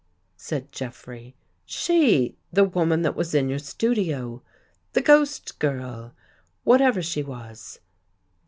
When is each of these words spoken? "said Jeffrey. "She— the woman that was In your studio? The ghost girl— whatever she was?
"said 0.35 0.71
Jeffrey. 0.71 1.35
"She— 1.63 2.33
the 2.51 2.63
woman 2.63 3.03
that 3.03 3.15
was 3.15 3.35
In 3.35 3.49
your 3.49 3.59
studio? 3.59 4.41
The 4.93 5.01
ghost 5.01 5.59
girl— 5.59 6.15
whatever 6.63 7.03
she 7.03 7.21
was? 7.21 7.77